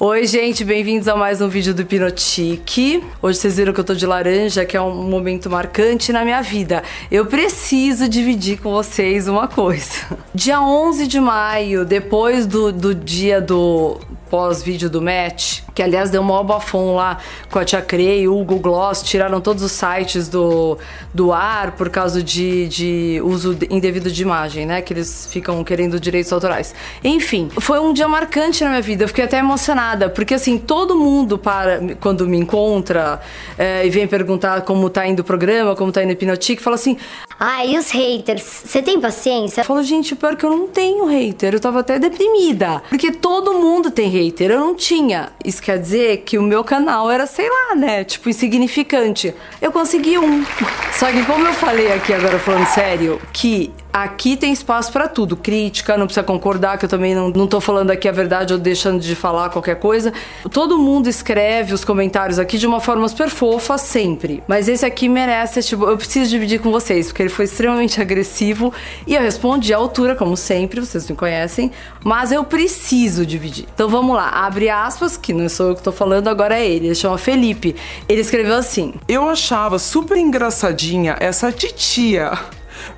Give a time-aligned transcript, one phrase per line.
[0.00, 3.02] Oi, gente, bem-vindos a mais um vídeo do Pinotique.
[3.20, 6.40] Hoje vocês viram que eu tô de laranja, que é um momento marcante na minha
[6.40, 6.84] vida.
[7.10, 10.16] Eu preciso dividir com vocês uma coisa.
[10.32, 13.98] Dia 11 de maio, depois do, do dia do
[14.28, 17.18] pós-vídeo do match, que aliás deu um bafão lá
[17.50, 20.78] com a Tia Crei, o Google Gloss, tiraram todos os sites do,
[21.12, 24.82] do ar por causa de, de uso indevido de imagem, né?
[24.82, 26.74] Que eles ficam querendo direitos autorais.
[27.02, 30.96] Enfim, foi um dia marcante na minha vida, eu fiquei até emocionada, porque assim, todo
[30.96, 33.20] mundo para quando me encontra
[33.56, 36.76] é, e vem perguntar como tá indo o programa, como tá indo o Hipnotique, fala
[36.76, 36.96] assim:
[37.40, 38.42] Ah, e os haters?
[38.42, 39.60] Você tem paciência?
[39.60, 43.54] Eu falo, gente, pior que eu não tenho hater, eu tava até deprimida, porque todo
[43.54, 45.30] mundo tem hater, eu não tinha.
[45.44, 48.02] Isso quer dizer que o meu canal era, sei lá, né?
[48.02, 49.32] Tipo, insignificante.
[49.62, 50.44] Eu consegui um.
[50.92, 55.36] Só que como eu falei aqui agora falando sério, que Aqui tem espaço para tudo,
[55.36, 58.58] crítica, não precisa concordar, que eu também não, não tô falando aqui a verdade ou
[58.58, 60.12] deixando de falar qualquer coisa.
[60.52, 64.42] Todo mundo escreve os comentários aqui de uma forma super fofa, sempre.
[64.46, 68.72] Mas esse aqui merece, tipo, eu preciso dividir com vocês, porque ele foi extremamente agressivo
[69.06, 71.72] e eu respondi à altura, como sempre, vocês me conhecem,
[72.04, 73.66] mas eu preciso dividir.
[73.74, 76.86] Então vamos lá, abre aspas, que não sou eu que tô falando, agora é ele,
[76.88, 77.74] ele chama Felipe.
[78.06, 82.38] Ele escreveu assim: Eu achava super engraçadinha essa titia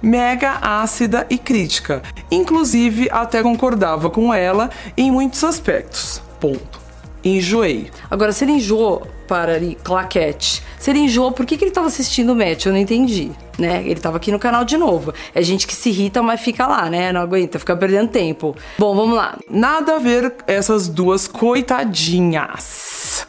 [0.03, 2.03] mega ácida e crítica.
[2.31, 6.23] Inclusive, até concordava com ela em muitos aspectos.
[6.41, 6.81] Ponto.
[7.23, 7.91] Enjoei.
[8.11, 11.86] Agora, se ele enjoou para ali, claquete, se ele enjoou, por que, que ele estava
[11.86, 12.64] assistindo o match?
[12.64, 13.83] Eu não entendi, né?
[13.83, 15.12] Ele estava aqui no canal de novo.
[15.34, 17.12] É gente que se irrita, mas fica lá, né?
[17.12, 18.56] Não aguenta, fica perdendo tempo.
[18.78, 19.36] Bom, vamos lá.
[19.51, 23.28] Nada a ver essas duas coitadinhas.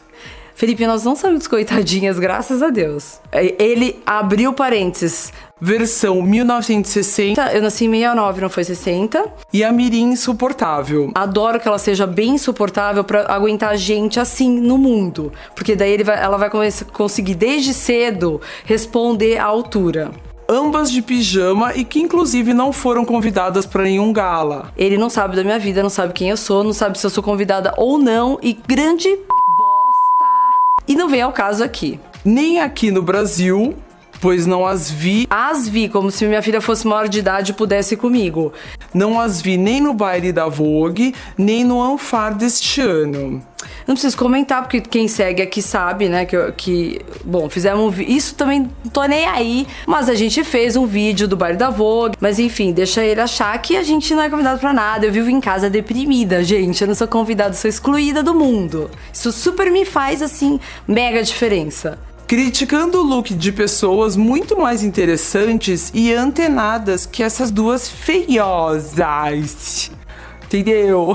[0.62, 3.20] Felipe, nós não somos coitadinhas, graças a Deus.
[3.34, 7.52] Ele abriu parênteses versão 1960.
[7.52, 9.26] Eu nasci em 69, não foi 60.
[9.52, 11.10] E a Mirim insuportável.
[11.16, 16.24] Adoro que ela seja bem insuportável para aguentar gente assim no mundo, porque daí vai,
[16.24, 16.52] ela vai
[16.94, 20.12] conseguir desde cedo responder à altura
[20.48, 24.70] ambas de pijama e que inclusive não foram convidadas para nenhum gala.
[24.76, 27.10] Ele não sabe da minha vida, não sabe quem eu sou, não sabe se eu
[27.10, 29.41] sou convidada ou não e grande bosta.
[30.88, 32.00] E não vem ao caso aqui.
[32.24, 33.76] Nem aqui no Brasil,
[34.20, 35.28] pois não as vi.
[35.30, 38.54] As vi, como se minha filha fosse maior de idade e pudesse ir comigo.
[38.94, 43.42] Não as vi nem no baile da Vogue, nem no Anfar deste ano.
[43.88, 46.26] Não preciso comentar, porque quem segue aqui sabe, né?
[46.26, 48.02] Que, que bom, fizemos um.
[48.02, 51.70] Isso também não tô nem aí, mas a gente fez um vídeo do baile da
[51.70, 52.18] Vogue.
[52.20, 55.06] Mas enfim, deixa ele achar que a gente não é convidado para nada.
[55.06, 56.82] Eu vivo em casa deprimida, gente.
[56.82, 58.90] Eu não sou convidada, sou excluída do mundo.
[59.14, 61.98] Isso super me faz, assim, mega diferença
[62.32, 69.92] criticando o look de pessoas muito mais interessantes e antenadas que essas duas feiosas.
[70.46, 71.14] Entendeu?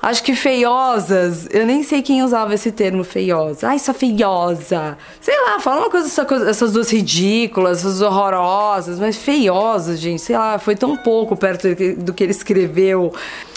[0.00, 3.68] Acho que feiosas, eu nem sei quem usava esse termo feiosa.
[3.68, 4.96] Ai, só feiosa.
[5.20, 10.22] Sei lá, fala uma coisa, essa coisa, essas duas ridículas, essas horrorosas, mas feiosas, gente.
[10.22, 13.12] Sei lá, foi tão pouco perto do que ele escreveu.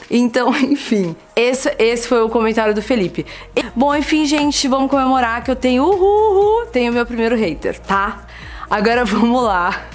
[0.09, 3.25] Então, enfim, esse, esse foi o comentário do Felipe.
[3.75, 8.25] Bom, enfim, gente, vamos comemorar que eu tenho uhul tenho meu primeiro hater, tá?
[8.69, 9.85] Agora vamos lá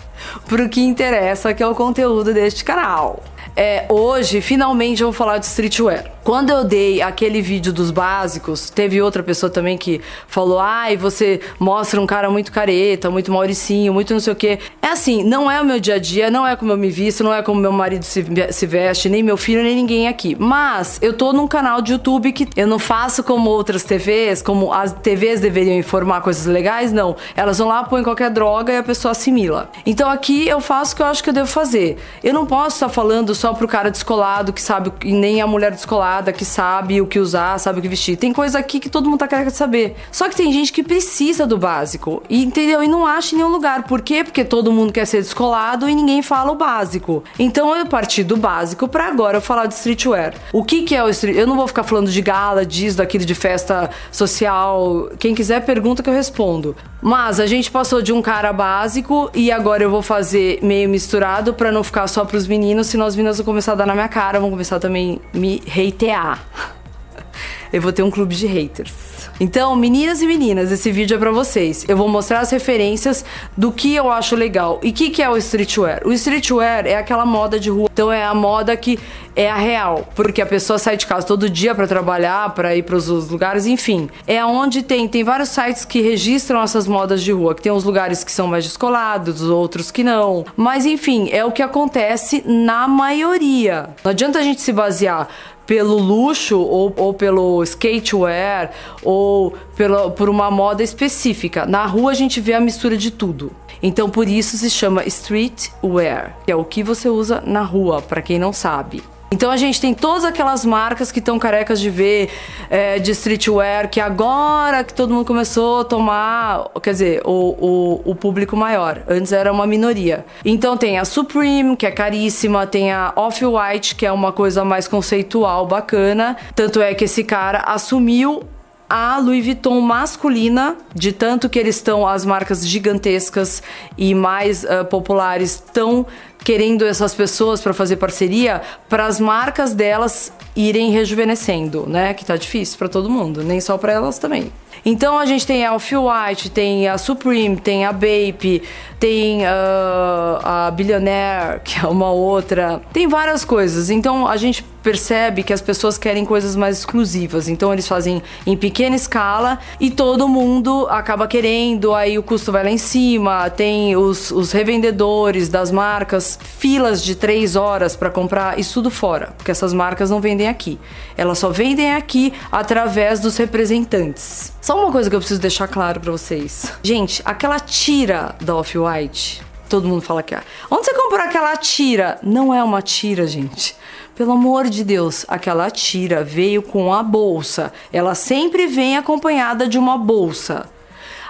[0.47, 3.23] pro que interessa, que é o conteúdo deste canal.
[3.57, 6.16] É, hoje, finalmente, eu vou falar de streetwear.
[6.27, 11.41] Quando eu dei aquele vídeo dos básicos, teve outra pessoa também que falou: ai, você
[11.57, 14.59] mostra um cara muito careta, muito mauricinho, muito não sei o quê.
[14.83, 17.23] É assim, não é o meu dia a dia, não é como eu me visto,
[17.23, 20.37] não é como meu marido se, se veste, nem meu filho, nem ninguém aqui.
[20.37, 24.73] Mas eu tô num canal de YouTube que eu não faço como outras TVs, como
[24.73, 27.15] as TVs deveriam informar coisas legais, não.
[27.37, 29.71] Elas vão lá, põem qualquer droga e a pessoa assimila.
[29.87, 31.99] Então aqui eu faço o que eu acho que eu devo fazer.
[32.25, 35.71] Eu não posso estar falando só pro cara descolado que sabe, e nem a mulher
[35.71, 38.17] descolada que sabe o que usar, sabe o que vestir.
[38.17, 39.97] Tem coisa aqui que todo mundo tá querendo saber.
[40.11, 42.83] Só que tem gente que precisa do básico, e, entendeu?
[42.83, 43.85] E não acha em nenhum lugar.
[43.85, 44.25] Por quê?
[44.25, 47.23] Porque todo mundo quer ser descolado e ninguém fala o básico.
[47.39, 50.35] Então eu parti do básico para agora eu falar de streetwear.
[50.53, 51.37] O que que é o street?
[51.37, 55.11] Eu não vou ficar falando de gala, disso, daquele de festa social.
[55.19, 56.77] Quem quiser pergunta que eu respondo.
[57.07, 61.55] Mas a gente passou de um cara básico e agora eu vou fazer meio misturado
[61.55, 64.09] para não ficar só pros meninos, senão as meninas vão começar a dar na minha
[64.09, 66.45] cara, vão começar também me hatear.
[67.73, 68.93] Eu vou ter um clube de haters.
[69.39, 71.85] Então, meninas e meninas, esse vídeo é para vocês.
[71.87, 73.25] Eu vou mostrar as referências
[73.57, 74.81] do que eu acho legal.
[74.83, 76.01] E o que, que é o streetwear?
[76.07, 77.89] O streetwear é aquela moda de rua.
[77.93, 78.99] Então, é a moda que
[79.37, 82.83] é a real, porque a pessoa sai de casa todo dia para trabalhar, para ir
[82.83, 84.09] para os lugares, enfim.
[84.27, 87.85] É onde tem tem vários sites que registram essas modas de rua, que tem uns
[87.85, 90.45] lugares que são mais descolados, outros que não.
[90.57, 93.91] Mas enfim, é o que acontece na maioria.
[94.03, 95.29] Não adianta a gente se basear
[95.67, 98.71] pelo luxo ou, ou pelo skatewear
[99.03, 101.67] ou pela, por uma moda específica.
[101.67, 103.53] Na rua a gente vê a mistura de tudo.
[103.83, 108.23] Então por isso se chama streetwear, que é o que você usa na rua, para
[108.23, 109.03] quem não sabe.
[109.31, 112.31] Então a gente tem todas aquelas marcas que estão carecas de ver
[112.71, 118.11] é, de streetwear, que agora que todo mundo começou a tomar, quer dizer, o, o,
[118.13, 119.03] o, público maior.
[119.09, 120.25] Antes era uma minoria.
[120.45, 124.87] Então tem a Supreme, que é caríssima, tem a Off-White, que é uma coisa mais
[124.87, 126.37] conceitual, bacana.
[126.55, 128.45] Tanto é que esse cara assumiu
[128.89, 133.63] a Louis Vuitton masculina, de tanto que eles estão, as marcas gigantescas
[133.99, 136.07] e mais uh, populares estão
[136.47, 142.15] querendo essas pessoas para fazer parceria, para as marcas delas irem rejuvenescendo, né?
[142.15, 144.53] Que tá difícil para todo mundo, nem só para elas também.
[144.85, 148.63] Então a gente tem a Off-White, tem a Supreme, tem a Bape,
[149.01, 152.81] tem uh, a Billionaire, que é uma outra.
[152.93, 153.91] Tem várias coisas.
[153.91, 157.49] Então a gente percebe que as pessoas querem coisas mais exclusivas.
[157.49, 162.63] Então eles fazem em pequena escala e todo mundo acaba querendo, aí o custo vai
[162.63, 163.51] lá em cima.
[163.51, 169.35] Tem os, os revendedores das marcas, filas de três horas para comprar isso tudo fora,
[169.37, 170.79] porque essas marcas não vendem aqui.
[171.17, 174.53] Elas só vendem aqui através dos representantes.
[174.61, 176.73] Só uma coisa que eu preciso deixar claro para vocês.
[176.83, 180.43] Gente, aquela tira da Off-White, todo mundo fala que é.
[180.71, 182.19] Onde você comprou aquela tira?
[182.23, 183.77] Não é uma tira, gente.
[184.15, 187.73] Pelo amor de Deus, aquela tira veio com a bolsa.
[187.93, 190.67] Ela sempre vem acompanhada de uma bolsa.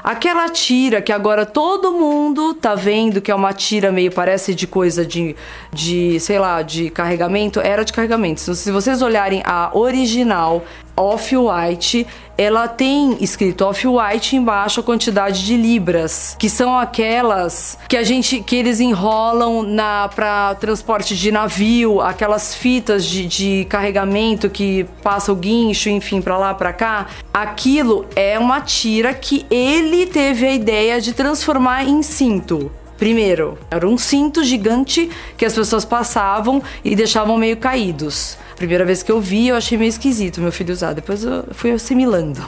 [0.06, 4.64] Aquela tira que agora todo mundo tá vendo que é uma tira meio parece de
[4.64, 5.35] coisa de,
[5.73, 8.55] de sei lá, de carregamento, era de carregamento.
[8.55, 10.64] Se vocês olharem a original,
[10.96, 12.06] Off-White,
[12.38, 18.40] ela tem escrito Off-White embaixo a quantidade de libras, que são aquelas que a gente
[18.40, 25.32] que eles enrolam na para transporte de navio, aquelas fitas de, de carregamento que passa
[25.32, 27.06] o guincho, enfim, para lá para cá.
[27.32, 32.70] Aquilo é uma tira que ele teve a ideia de transformar em cinto.
[32.96, 38.38] Primeiro, era um cinto gigante que as pessoas passavam e deixavam meio caídos.
[38.56, 40.94] Primeira vez que eu vi, eu achei meio esquisito meu filho usar.
[40.94, 42.40] Depois eu fui assimilando.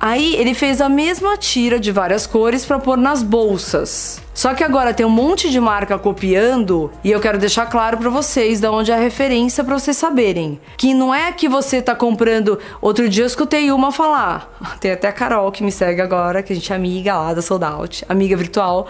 [0.00, 4.20] Aí ele fez a mesma tira de várias cores para pôr nas bolsas.
[4.34, 8.10] Só que agora tem um monte de marca copiando e eu quero deixar claro para
[8.10, 10.58] vocês da onde é a referência para vocês saberem.
[10.76, 12.58] Que não é que você tá comprando.
[12.80, 14.52] Outro dia eu escutei uma falar.
[14.80, 17.42] Tem até a Carol que me segue agora, que a gente é amiga lá da
[17.42, 18.88] Sold Out, amiga virtual.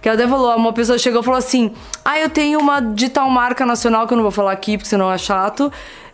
[0.00, 1.72] Que ela até falou, uma pessoa chegou e falou assim:
[2.04, 4.88] Ah, eu tenho uma de tal marca nacional que eu não vou falar aqui porque
[4.88, 5.70] senão é chato.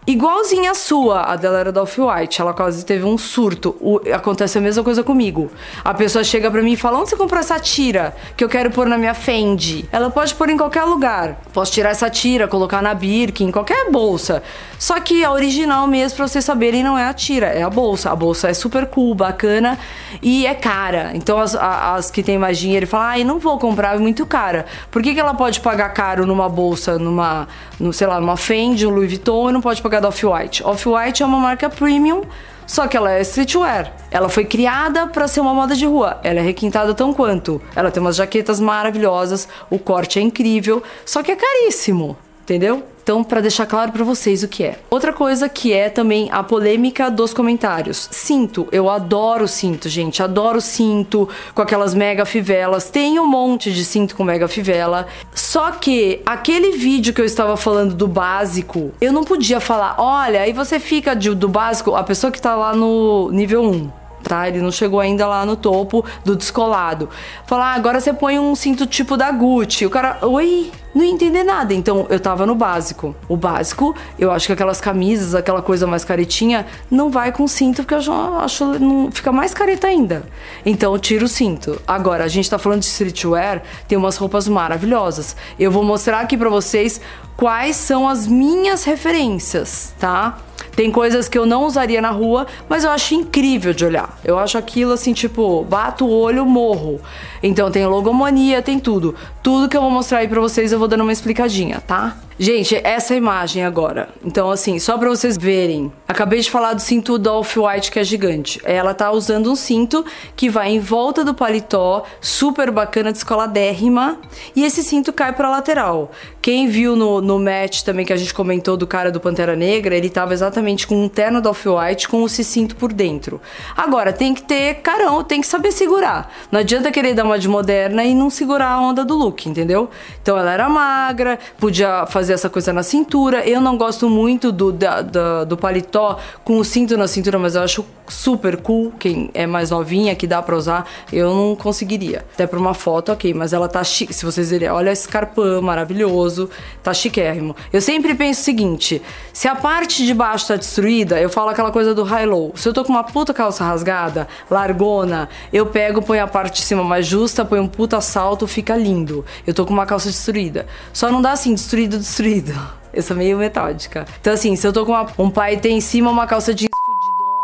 [0.07, 3.75] Igualzinha a sua, a dela era da Off-White, ela quase teve um surto.
[3.81, 5.51] O, acontece a mesma coisa comigo.
[5.85, 8.71] A pessoa chega pra mim e fala: Onde você comprou essa tira que eu quero
[8.71, 9.85] pôr na minha Fendi?
[9.91, 11.41] Ela pode pôr em qualquer lugar.
[11.53, 14.45] Posso tirar essa tira, colocar na Birkin, em qualquer bolsa.
[14.79, 18.13] Só que a original mesmo, pra vocês saberem, não é a tira, é a bolsa.
[18.13, 19.77] A bolsa é super cool, bacana
[20.23, 21.11] e é cara.
[21.15, 24.67] Então as, as que tem mais dinheiro falam: Ai, não vou comprar, é muito cara.
[24.89, 27.49] Por que, que ela pode pagar caro numa bolsa, numa,
[27.81, 30.63] no, sei lá, numa Fendi, um Louis Vuitton e não pode pagar da Off-White.
[30.65, 32.23] Off-White é uma marca premium,
[32.67, 33.93] só que ela é streetwear.
[34.11, 36.21] Ela foi criada para ser uma moda de rua.
[36.23, 37.61] Ela é requintada tão quanto.
[37.75, 42.17] Ela tem umas jaquetas maravilhosas, o corte é incrível, só que é caríssimo,
[42.47, 42.85] entendeu?
[43.03, 44.81] Então, para deixar claro para vocês o que é.
[44.91, 48.09] Outra coisa que é também a polêmica dos comentários.
[48.11, 50.25] Cinto, eu adoro cinto, gente.
[50.25, 52.91] Adoro cinto com aquelas mega fivelas.
[52.91, 55.07] Tem um monte de cinto com mega fivela.
[55.33, 60.41] Só que aquele vídeo que eu estava falando do básico, eu não podia falar, olha,
[60.41, 64.49] aí você fica de, do básico, a pessoa que tá lá no nível 1 tá?
[64.49, 67.09] Ele não chegou ainda lá no topo do descolado.
[67.47, 69.87] Falar, ah, agora você põe um cinto tipo da Gucci.
[69.87, 71.73] O cara, oi, não ia entender nada.
[71.73, 73.15] Então eu tava no básico.
[73.29, 77.83] O básico, eu acho que aquelas camisas, aquela coisa mais caretinha, não vai com cinto,
[77.83, 80.25] porque eu já acho não fica mais careta ainda.
[80.65, 81.81] Então eu tiro o cinto.
[81.87, 85.37] Agora, a gente tá falando de streetwear, tem umas roupas maravilhosas.
[85.59, 87.01] Eu vou mostrar aqui para vocês
[87.37, 90.39] quais são as minhas referências, tá?
[90.77, 94.19] Tem coisas que eu não usaria na rua, mas eu acho incrível de olhar.
[94.23, 97.01] Eu acho aquilo assim, tipo, bato o olho, morro.
[97.43, 99.15] Então tem logomania, tem tudo.
[99.43, 102.19] Tudo que eu vou mostrar aí pra vocês eu vou dando uma explicadinha, tá?
[102.39, 104.11] Gente, essa imagem agora.
[104.23, 105.91] Então, assim, só pra vocês verem.
[106.07, 108.61] Acabei de falar do cinto do Off-White, que é gigante.
[108.63, 110.05] Ela tá usando um cinto
[110.37, 114.19] que vai em volta do paletó, super bacana, descoladérrima.
[114.55, 116.11] E esse cinto cai pra lateral.
[116.43, 119.97] Quem viu no, no match também que a gente comentou do cara do Pantera Negra,
[119.97, 123.41] ele tava exatamente com um terno do Off-White com esse cinto por dentro.
[123.75, 126.31] Agora, tem que ter carão, tem que saber segurar.
[126.53, 129.89] Não adianta querer dar uma de moderna e não segurar a onda do look, entendeu?
[130.23, 133.47] Então ela era magra, podia fazer essa coisa na cintura.
[133.47, 137.55] Eu não gosto muito do, da, da, do paletó com o cinto na cintura, mas
[137.55, 138.93] eu acho super cool.
[138.99, 142.25] Quem é mais novinha, que dá pra usar, eu não conseguiria.
[142.35, 144.13] Até pra uma foto, ok, mas ela tá chique.
[144.13, 146.49] Se vocês verem, olha esse carpã maravilhoso,
[146.83, 147.55] tá chiquérrimo.
[147.73, 151.71] Eu sempre penso o seguinte: se a parte de baixo tá destruída, eu falo aquela
[151.71, 152.53] coisa do high-low.
[152.55, 156.67] Se eu tô com uma puta calça rasgada, largona, eu pego, ponho a parte de
[156.67, 159.25] cima mais justa, ponho um puta salto, fica lindo.
[159.47, 160.67] Eu tô com uma calça destruída.
[160.93, 162.53] Só não dá assim, destruído, destruído.
[162.97, 164.07] Eu sou meio metódica.
[164.19, 166.71] Então, assim, se eu tô com uma, um pai tem em cima uma calça jeans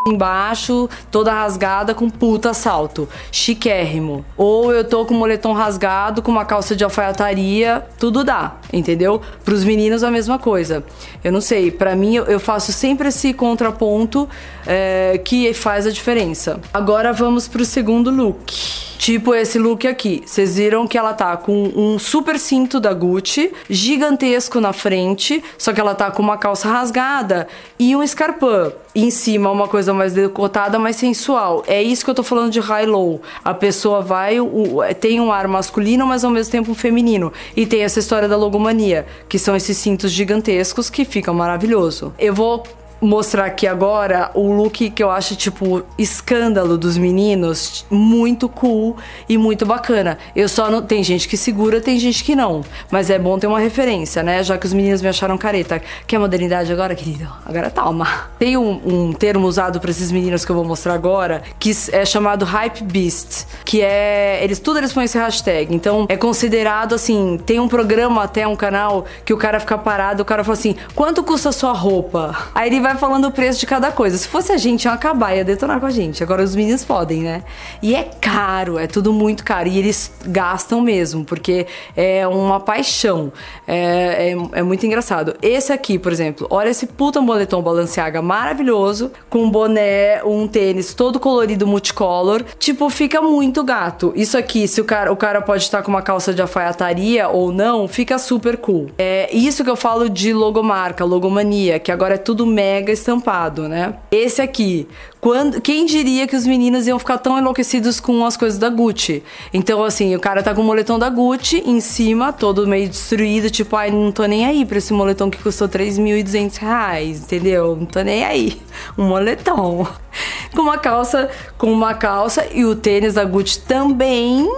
[0.07, 3.09] embaixo, toda rasgada com puta salto.
[3.31, 4.25] Chiquérrimo.
[4.37, 9.21] Ou eu tô com moletom rasgado, com uma calça de alfaiataria, tudo dá, entendeu?
[9.45, 10.85] Pros meninos a mesma coisa.
[11.23, 14.29] Eu não sei, para mim eu faço sempre esse contraponto
[14.67, 16.61] é, que faz a diferença.
[16.73, 18.92] Agora vamos pro segundo look.
[19.03, 20.23] Tipo esse look aqui.
[20.25, 25.73] Vocês viram que ela tá com um super cinto da Gucci, gigantesco na frente, só
[25.73, 28.73] que ela tá com uma calça rasgada e um escarpão.
[28.95, 31.65] em cima uma coisa mais decotada, mais sensual.
[31.67, 33.21] É isso que eu tô falando de high-low.
[33.45, 37.33] A pessoa vai, o, tem um ar masculino, mas ao mesmo tempo feminino.
[37.57, 42.15] E tem essa história da logomania, que são esses cintos gigantescos que ficam maravilhoso.
[42.21, 42.63] Eu vou
[43.03, 48.97] mostrar aqui agora o look que eu acho, tipo, escândalo dos meninos, muito cool
[49.29, 50.17] e muito bacana.
[50.35, 50.81] Eu só não.
[50.81, 52.63] Tem gente que segura, tem gente que não.
[52.91, 54.43] Mas é bom ter uma referência, né?
[54.45, 55.83] Já que os meninos me acharam careta.
[56.07, 57.29] Quer modernidade agora, querido?
[57.45, 58.07] Agora toma.
[58.39, 62.05] Tem um, um termo usado para esses meninos que eu vou mostrar agora, que é
[62.05, 63.47] chamado Hype Beast.
[63.65, 64.39] Que é.
[64.43, 65.75] Eles tudo eles põem esse hashtag.
[65.75, 67.41] Então é considerado assim.
[67.45, 70.77] Tem um programa, até um canal, que o cara fica parado, o cara fala assim:
[70.95, 72.37] quanto custa a sua roupa?
[72.55, 74.17] Aí ele vai falando o preço de cada coisa.
[74.17, 76.23] Se fosse a gente, ia acabar, ia detonar com a gente.
[76.23, 77.43] Agora os meninos podem, né?
[77.83, 79.69] E é caro, é tudo muito caro.
[79.69, 83.33] E eles gastam mesmo, porque é uma paixão.
[83.67, 85.35] É, é, é muito engraçado.
[85.41, 90.95] Esse aqui, por exemplo, olha esse puta moletom Balenciaga maravilhoso, com um boné, um tênis
[90.95, 92.45] todo colorido multicolor.
[92.59, 94.13] Tipo, fica muito gato.
[94.17, 97.53] Isso aqui, se o cara, o cara pode estar com uma calça de alfaiataria ou
[97.53, 98.89] não, fica super cool.
[98.99, 103.69] É isso que eu falo de logomarca, logomania, que agora é tudo mega mega estampado,
[103.69, 103.95] né?
[104.11, 104.89] Esse aqui,
[105.21, 109.23] quando, quem diria que os meninos iam ficar tão enlouquecidos com as coisas da Gucci?
[109.55, 113.49] Então, assim, o cara tá com o moletom da Gucci em cima, todo meio destruído,
[113.49, 117.77] tipo, ai, não tô nem aí pra esse moletom que custou 3.200 reais, entendeu?
[117.77, 118.61] Não tô nem aí.
[118.99, 119.87] Um moletom.
[120.55, 124.51] com uma calça, com uma calça e o tênis da Gucci também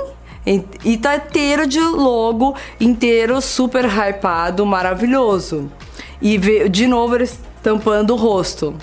[0.84, 5.70] e tá inteiro de logo, inteiro super hypado, maravilhoso.
[6.20, 6.38] E
[6.68, 8.74] de novo eles tampando o rosto.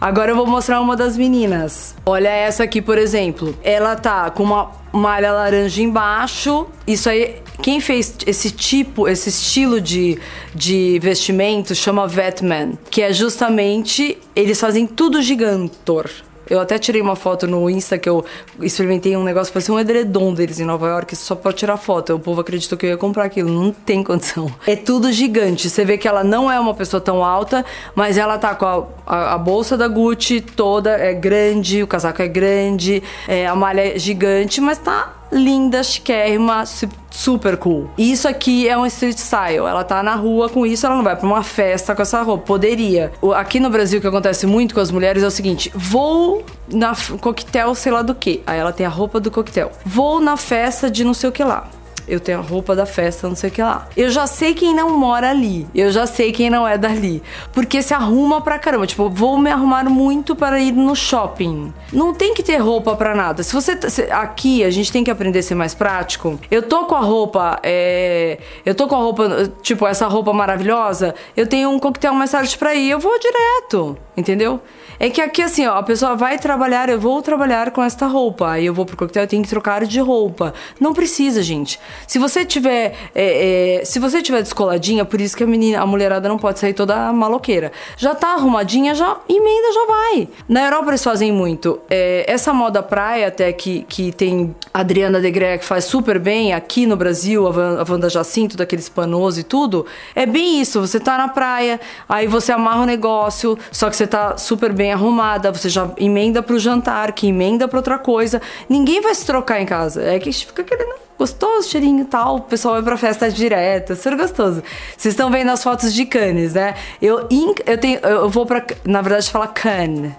[0.00, 1.94] Agora eu vou mostrar uma das meninas.
[2.06, 3.54] Olha essa aqui, por exemplo.
[3.62, 6.66] Ela tá com uma malha laranja embaixo.
[6.86, 10.18] Isso aí, quem fez esse tipo, esse estilo de,
[10.54, 16.08] de vestimento chama Vetman, que é justamente eles fazem tudo gigantor.
[16.50, 18.24] Eu até tirei uma foto no Insta que eu
[18.60, 22.14] experimentei um negócio, parecia um edredom deles em Nova York, só pode tirar foto.
[22.14, 23.48] O povo acreditou que eu ia comprar aquilo.
[23.48, 24.52] Não tem condição.
[24.66, 25.70] É tudo gigante.
[25.70, 27.64] Você vê que ela não é uma pessoa tão alta,
[27.94, 32.20] mas ela tá com a, a, a bolsa da Gucci toda, é grande, o casaco
[32.20, 36.64] é grande, é, a malha é gigante, mas tá linda, chiquérrima,
[37.10, 37.90] super cool.
[37.96, 39.58] Isso aqui é um street style.
[39.58, 42.44] Ela tá na rua com isso, ela não vai pra uma festa com essa roupa.
[42.44, 43.12] Poderia.
[43.36, 46.94] Aqui no Brasil, o que acontece muito com as mulheres é o seguinte: vou na
[47.20, 48.42] coquetel, sei lá do que.
[48.46, 49.70] Aí ela tem a roupa do coquetel.
[49.84, 51.68] Vou na festa de não sei o que lá
[52.06, 53.88] eu tenho a roupa da festa, não sei o que lá.
[53.96, 57.22] Eu já sei quem não mora ali, eu já sei quem não é dali.
[57.52, 58.86] Porque se arruma pra caramba.
[58.86, 61.72] Tipo, vou me arrumar muito para ir no shopping.
[61.92, 63.42] Não tem que ter roupa pra nada.
[63.42, 63.78] Se você.
[63.88, 66.38] Se, aqui a gente tem que aprender a ser mais prático.
[66.50, 67.58] Eu tô com a roupa.
[67.62, 69.50] É, eu tô com a roupa.
[69.62, 71.14] Tipo, essa roupa maravilhosa.
[71.36, 72.90] Eu tenho um coquetel mais tarde pra ir.
[72.90, 73.96] Eu vou direto.
[74.20, 74.60] Entendeu?
[74.98, 78.50] É que aqui, assim, ó, a pessoa vai trabalhar, eu vou trabalhar com esta roupa.
[78.50, 80.52] Aí eu vou pro coquetel, eu tenho que trocar de roupa.
[80.78, 81.80] Não precisa, gente.
[82.06, 82.94] Se você tiver.
[83.14, 86.58] É, é, se você tiver descoladinha, por isso que a menina, a mulherada não pode
[86.58, 87.72] sair toda maloqueira.
[87.96, 90.28] Já tá arrumadinha, já emenda, já vai.
[90.46, 91.80] Na Europa eles fazem muito.
[91.88, 96.52] É, essa moda praia, até que, que tem a Adriana Degre que faz super bem
[96.52, 99.86] aqui no Brasil, a Wanda Jacinto, daqueles panosos e tudo.
[100.14, 100.78] É bem isso.
[100.80, 104.92] Você tá na praia, aí você amarra o negócio, só que você tá super bem
[104.92, 108.42] arrumada, você já emenda pro jantar, que emenda pra outra coisa.
[108.68, 110.02] Ninguém vai se trocar em casa.
[110.02, 112.36] É que fica querendo gostoso, cheirinho e tal.
[112.36, 114.62] O pessoal vai pra festa direto, super gostoso.
[114.96, 116.74] Vocês estão vendo as fotos de Cannes, né?
[117.00, 117.28] Eu,
[117.66, 118.64] eu, tenho, eu vou pra.
[118.84, 120.12] Na verdade, falar Cannes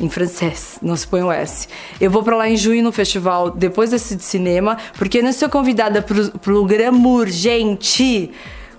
[0.00, 1.68] em francês, não se põe o S.
[2.00, 5.32] Eu vou para lá em junho no festival, depois desse de cinema, porque eu não
[5.32, 8.30] sou convidada pro, pro Glamour, gente.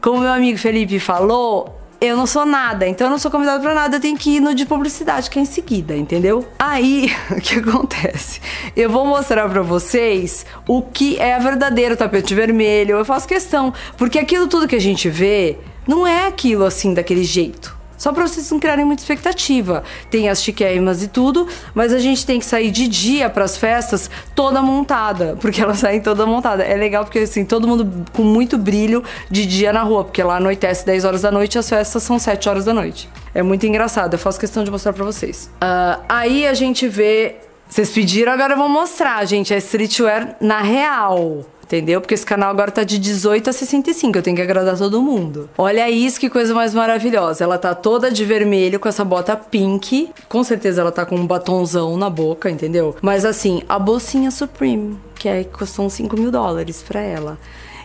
[0.01, 3.73] como meu amigo Felipe falou, eu não sou nada, então eu não sou convidado para
[3.73, 6.47] nada, eu tenho que ir no de publicidade, que é em seguida, entendeu?
[6.59, 8.41] Aí, o que acontece?
[8.75, 14.19] Eu vou mostrar para vocês o que é verdadeiro tapete vermelho, eu faço questão, porque
[14.19, 17.75] aquilo tudo que a gente vê não é aquilo assim, daquele jeito.
[17.97, 19.83] Só pra vocês não criarem muita expectativa.
[20.09, 23.57] Tem as chiquérrimas e tudo, mas a gente tem que sair de dia para as
[23.57, 26.63] festas toda montada, porque elas saem toda montada.
[26.63, 30.37] É legal porque assim, todo mundo com muito brilho de dia na rua, porque lá
[30.37, 33.09] anoitece 10 horas da noite e as festas são 7 horas da noite.
[33.33, 35.49] É muito engraçado, eu faço questão de mostrar para vocês.
[35.55, 37.35] Uh, aí a gente vê.
[37.67, 39.51] Vocês pediram, agora eu vou mostrar, gente.
[39.51, 41.43] É streetwear na real.
[41.65, 42.00] Entendeu?
[42.00, 45.50] Porque esse canal agora tá de 18 a 65, eu tenho que agradar todo mundo.
[45.57, 47.43] Olha isso, que coisa mais maravilhosa.
[47.43, 50.12] Ela tá toda de vermelho com essa bota pink.
[50.29, 52.95] Com certeza ela tá com um batonzão na boca, entendeu?
[53.01, 57.36] Mas assim, a bolsinha Supreme, que é, custou uns 5 mil dólares pra ela.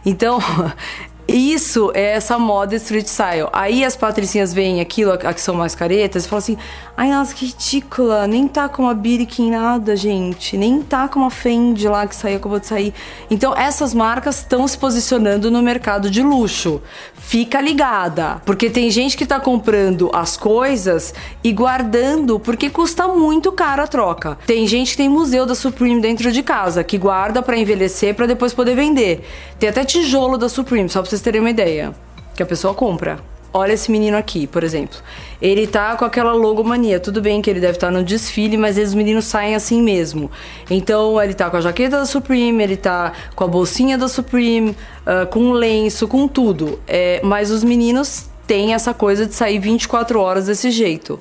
[0.04, 0.38] Então,
[1.32, 3.48] Isso é essa moda street style.
[3.52, 6.58] Aí as patricinhas veem aquilo, a que são mais caretas, e falam assim:
[6.96, 11.30] ai, nossa, que ridícula, nem tá com a Birkin nada, gente, nem tá com a
[11.30, 12.92] Fendi lá que saiu, acabou de sair.
[13.30, 16.82] Então essas marcas estão se posicionando no mercado de luxo.
[17.14, 23.52] Fica ligada, porque tem gente que tá comprando as coisas e guardando porque custa muito
[23.52, 24.36] caro a troca.
[24.46, 28.26] Tem gente que tem museu da Supreme dentro de casa, que guarda para envelhecer para
[28.26, 29.24] depois poder vender.
[29.60, 31.92] Tem até tijolo da Supreme, só pra vocês terem uma ideia.
[32.34, 33.18] Que a pessoa compra.
[33.52, 34.96] Olha esse menino aqui, por exemplo.
[35.42, 37.00] Ele tá com aquela logomania.
[37.00, 40.30] Tudo bem que ele deve estar tá no desfile, mas os meninos saem assim mesmo.
[40.70, 44.70] Então ele tá com a jaqueta da Supreme, ele tá com a bolsinha da Supreme,
[44.70, 46.78] uh, com lenço, com tudo.
[46.86, 51.20] É, mas os meninos tem essa coisa de sair 24 horas desse jeito.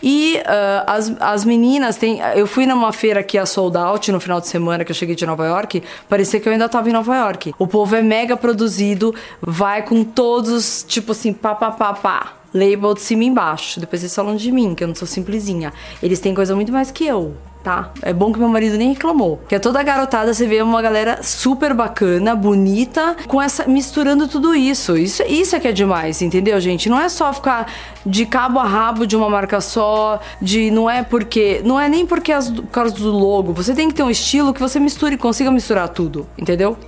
[0.00, 2.20] E uh, as, as meninas têm.
[2.36, 5.16] Eu fui numa feira aqui a Sold Out no final de semana que eu cheguei
[5.16, 5.82] de Nova York.
[6.08, 7.52] Parecia que eu ainda estava em Nova York.
[7.58, 12.34] O povo é mega produzido, vai com todos, tipo assim, pá, pá, pá, pá.
[12.54, 13.80] Label de cima e embaixo.
[13.80, 15.72] Depois eles falam de mim, que eu não sou simplesinha.
[16.00, 17.34] Eles têm coisa muito mais que eu
[17.68, 17.90] tá?
[18.00, 19.42] É bom que meu marido nem reclamou.
[19.46, 24.54] Que é toda garotada, você vê uma galera super bacana, bonita, com essa misturando tudo
[24.54, 24.96] isso.
[24.96, 26.88] Isso, isso é que é demais, entendeu, gente?
[26.88, 27.70] Não é só ficar
[28.06, 32.06] de cabo a rabo de uma marca só, de não é porque, não é nem
[32.06, 33.52] porque as por causa do logo.
[33.52, 36.78] Você tem que ter um estilo que você misture, consiga misturar tudo, entendeu?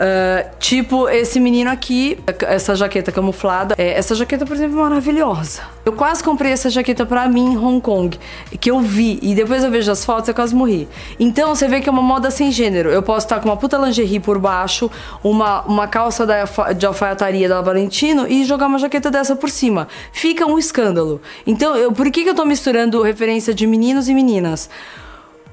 [0.00, 3.74] Uh, tipo esse menino aqui, essa jaqueta camuflada.
[3.76, 5.60] É, essa jaqueta, por exemplo, é maravilhosa.
[5.84, 8.18] Eu quase comprei essa jaqueta pra mim em Hong Kong,
[8.58, 10.88] que eu vi, e depois eu vejo as fotos e eu quase morri.
[11.18, 12.88] Então você vê que é uma moda sem gênero.
[12.88, 14.90] Eu posso estar com uma puta lingerie por baixo,
[15.22, 19.86] uma, uma calça da, de alfaiataria da Valentino e jogar uma jaqueta dessa por cima.
[20.12, 21.20] Fica um escândalo.
[21.46, 24.70] Então, eu, por que, que eu tô misturando referência de meninos e meninas?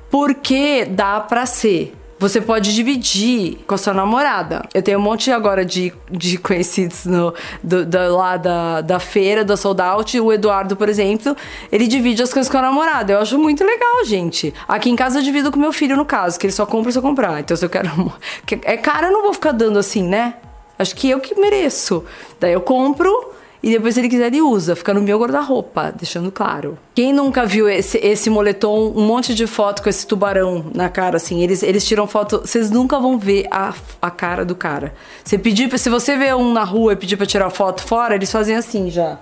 [0.10, 4.63] Porque dá pra ser você pode dividir com a sua namorada.
[4.73, 9.45] Eu tenho um monte agora de, de conhecidos no, do, do, lá da, da feira,
[9.45, 10.19] da Sold Out.
[10.19, 11.36] O Eduardo, por exemplo,
[11.71, 13.13] ele divide as coisas com a namorada.
[13.13, 14.53] Eu acho muito legal, gente.
[14.67, 16.97] Aqui em casa eu divido com meu filho, no caso, que ele só compra se
[16.97, 17.39] eu comprar.
[17.39, 17.88] Então, se eu quero.
[18.63, 20.36] É caro, eu não vou ficar dando assim, né?
[20.80, 22.03] Acho que eu que mereço.
[22.39, 23.37] Daí eu compro
[23.67, 24.77] e depois, se ele quiser, ele usa.
[24.77, 26.77] Fica no meu guarda-roupa, deixando claro.
[26.95, 31.17] Quem nunca viu esse, esse moletom, um monte de foto com esse tubarão na cara,
[31.17, 34.93] assim, eles, eles tiram foto, vocês nunca vão ver a, a cara do cara.
[35.21, 38.32] Você pedir, se você vê um na rua e pedir pra tirar foto fora, eles
[38.32, 39.19] fazem assim já.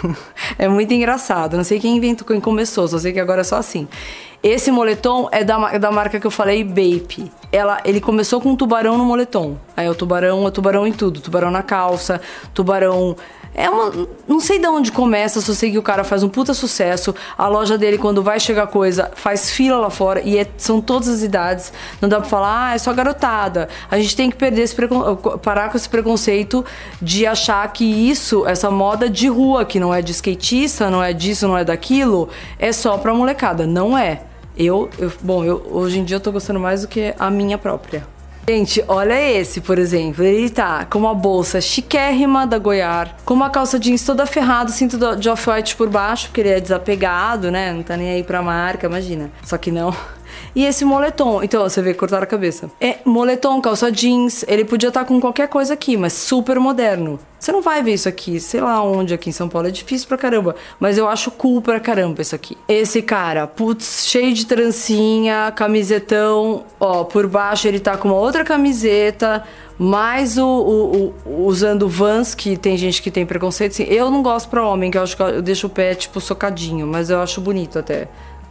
[0.58, 1.54] é muito engraçado.
[1.54, 3.86] Não sei quem inventou, quem começou, só sei que agora é só assim.
[4.42, 7.30] Esse moletom é da, da marca que eu falei, Bape.
[7.52, 9.58] Ela, ele começou com um tubarão no moletom.
[9.76, 11.20] Aí é o tubarão, é tubarão em tudo.
[11.20, 12.18] Tubarão na calça,
[12.54, 13.14] tubarão
[13.54, 14.08] é uma.
[14.26, 17.14] Não sei de onde começa, só sei que o cara faz um puta sucesso.
[17.38, 21.08] A loja dele, quando vai chegar coisa, faz fila lá fora e é, são todas
[21.08, 21.72] as idades.
[22.00, 23.68] Não dá pra falar, ah, é só garotada.
[23.90, 24.74] A gente tem que perder esse
[25.40, 26.64] parar com esse preconceito
[27.00, 31.12] de achar que isso, essa moda de rua, que não é de skatista, não é
[31.12, 33.66] disso, não é daquilo, é só pra molecada.
[33.66, 34.22] Não é.
[34.56, 37.58] Eu, eu bom, eu, hoje em dia eu tô gostando mais do que a minha
[37.58, 38.13] própria.
[38.46, 40.22] Gente, olha esse, por exemplo.
[40.22, 44.98] Ele tá com uma bolsa chiquérrima da Goiar, com uma calça jeans toda ferrada, cinto
[45.16, 47.72] de off-white por baixo, porque ele é desapegado, né?
[47.72, 49.30] Não tá nem aí pra marca, imagina.
[49.42, 49.94] Só que não.
[50.54, 52.70] E esse moletom, então você vê cortar a cabeça.
[52.80, 57.18] É moletom, calça jeans, ele podia estar tá com qualquer coisa aqui, mas super moderno.
[57.40, 60.06] Você não vai ver isso aqui, sei lá onde aqui em São Paulo, é difícil
[60.06, 62.56] pra caramba, mas eu acho cool pra caramba isso aqui.
[62.68, 68.44] Esse cara, putz, cheio de trancinha, camisetão, ó, por baixo ele tá com uma outra
[68.44, 69.44] camiseta,
[69.76, 74.22] mais o, o, o, usando Vans, que tem gente que tem preconceito, assim, eu não
[74.22, 77.20] gosto pra homem, que eu acho que eu deixo o pé, tipo, socadinho, mas eu
[77.20, 78.08] acho bonito até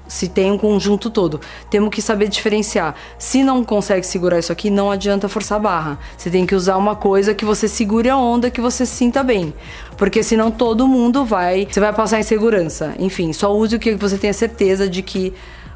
[0.08, 1.40] se tem um conjunto todo.
[1.70, 2.96] Temos que saber diferenciar.
[3.18, 6.00] Se não consegue segurar isso aqui, não adianta forçar a barra.
[6.18, 9.24] Você tem que usar uma coisa que você segure a onda, que você se sinta
[9.24, 9.54] bem.
[9.98, 11.68] Porque senão todo mundo vai.
[11.70, 12.94] Você vai passar insegurança.
[13.00, 15.34] Enfim, só use o que você tenha certeza de que